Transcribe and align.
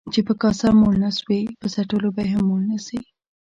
چي 0.13 0.19
په 0.27 0.33
کاسه 0.41 0.67
موړ 0.79 0.93
نسوې، 1.03 1.41
په 1.61 1.67
څټلو 1.73 2.09
به 2.15 2.21
يې 2.25 2.31
هم 2.33 2.43
موړ 2.49 2.61
نسې. 2.71 2.99